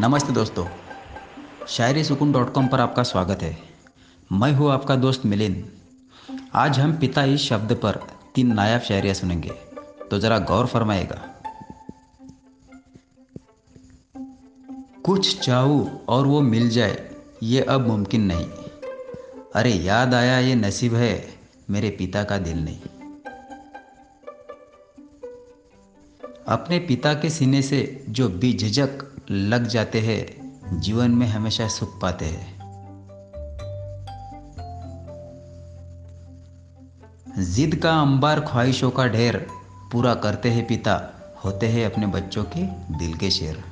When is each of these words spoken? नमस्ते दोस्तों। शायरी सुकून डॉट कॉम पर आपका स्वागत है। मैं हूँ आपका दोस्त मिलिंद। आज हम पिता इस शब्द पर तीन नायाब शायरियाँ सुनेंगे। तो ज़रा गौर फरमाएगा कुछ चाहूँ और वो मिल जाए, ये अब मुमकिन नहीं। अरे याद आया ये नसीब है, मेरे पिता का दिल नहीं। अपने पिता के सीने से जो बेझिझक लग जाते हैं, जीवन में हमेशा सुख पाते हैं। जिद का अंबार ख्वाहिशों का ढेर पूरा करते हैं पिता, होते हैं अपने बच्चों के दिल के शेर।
नमस्ते 0.00 0.32
दोस्तों। 0.32 0.64
शायरी 1.68 2.02
सुकून 2.04 2.30
डॉट 2.32 2.52
कॉम 2.52 2.68
पर 2.68 2.80
आपका 2.80 3.02
स्वागत 3.02 3.42
है। 3.42 3.58
मैं 4.32 4.52
हूँ 4.52 4.70
आपका 4.72 4.94
दोस्त 4.96 5.24
मिलिंद। 5.26 5.64
आज 6.54 6.78
हम 6.80 6.92
पिता 6.98 7.24
इस 7.24 7.40
शब्द 7.40 7.72
पर 7.72 7.98
तीन 8.34 8.52
नायाब 8.54 8.80
शायरियाँ 8.80 9.14
सुनेंगे। 9.14 9.50
तो 10.10 10.18
ज़रा 10.18 10.38
गौर 10.38 10.66
फरमाएगा 10.66 11.20
कुछ 15.04 15.38
चाहूँ 15.40 16.04
और 16.08 16.26
वो 16.26 16.40
मिल 16.40 16.68
जाए, 16.70 17.10
ये 17.42 17.60
अब 17.60 17.86
मुमकिन 17.86 18.24
नहीं। 18.24 18.46
अरे 19.54 19.72
याद 19.72 20.14
आया 20.14 20.38
ये 20.38 20.54
नसीब 20.54 20.94
है, 20.94 21.12
मेरे 21.70 21.90
पिता 21.90 22.24
का 22.24 22.38
दिल 22.38 22.64
नहीं। 22.64 22.80
अपने 26.48 26.78
पिता 26.78 27.14
के 27.14 27.30
सीने 27.30 27.62
से 27.62 28.04
जो 28.08 28.28
बेझिझक 28.28 29.06
लग 29.32 29.66
जाते 29.66 30.00
हैं, 30.00 30.50
जीवन 30.80 31.10
में 31.10 31.26
हमेशा 31.26 31.68
सुख 31.68 32.00
पाते 32.00 32.24
हैं। 32.24 32.60
जिद 37.38 37.74
का 37.74 38.00
अंबार 38.00 38.40
ख्वाहिशों 38.40 38.90
का 38.90 39.06
ढेर 39.06 39.46
पूरा 39.92 40.14
करते 40.14 40.50
हैं 40.50 40.66
पिता, 40.66 41.10
होते 41.44 41.66
हैं 41.66 41.92
अपने 41.92 42.06
बच्चों 42.06 42.44
के 42.44 42.62
दिल 42.98 43.14
के 43.14 43.30
शेर। 43.30 43.64